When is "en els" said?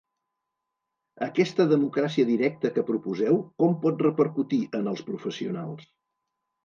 4.81-5.05